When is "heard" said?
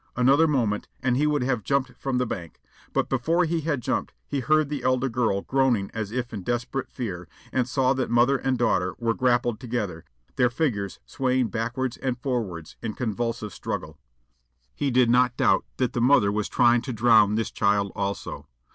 4.39-4.67